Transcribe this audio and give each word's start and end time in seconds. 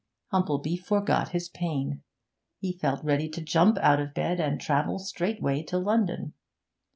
Humplebee 0.33 0.79
forgot 0.79 1.29
his 1.29 1.47
pain; 1.47 2.01
he 2.57 2.73
felt 2.75 3.03
ready 3.03 3.29
to 3.29 3.39
jump 3.39 3.77
out 3.77 3.99
of 3.99 4.15
bed 4.15 4.39
and 4.39 4.59
travel 4.59 4.97
straightway 4.97 5.61
to 5.65 5.77
London. 5.77 6.33